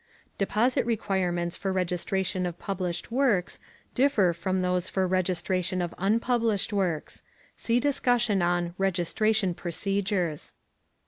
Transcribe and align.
+ 0.21 0.37
Deposit 0.39 0.83
requirements 0.83 1.55
for 1.55 1.71
registration 1.71 2.47
of 2.47 2.57
published 2.57 3.11
works 3.11 3.59
differ 3.93 4.33
from 4.33 4.63
those 4.63 4.89
for 4.89 5.05
registration 5.05 5.79
of 5.79 5.93
unpublished 5.99 6.73
works. 6.73 7.21
See 7.55 7.79
discussion 7.79 8.41
on 8.41 8.73
"Registration 8.79 9.53
Procedures." 9.53 10.53